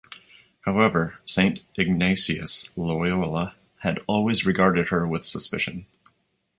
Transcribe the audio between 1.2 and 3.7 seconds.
Saint Ignatius Loyola